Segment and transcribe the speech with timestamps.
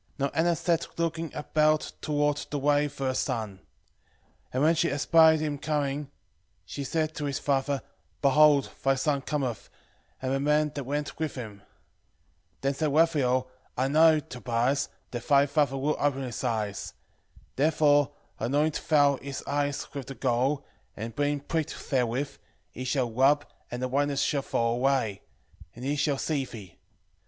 [0.17, 3.57] 11:5 Now Anna sat looking about toward the way for her son.
[4.51, 6.09] 11:6 And when she espied him coming,
[6.65, 7.83] she said to his father,
[8.19, 9.69] Behold, thy son cometh,
[10.19, 11.57] and the man that went with him.
[11.59, 11.65] 11:7
[12.61, 16.95] Then said Raphael, I know, Tobias, that thy father will open his eyes.
[17.51, 20.65] 11:8 Therefore anoint thou his eyes with the gall,
[20.97, 22.37] and being pricked therewith,
[22.71, 25.21] he shall rub, and the whiteness shall fall away,
[25.75, 26.79] and he shall see thee.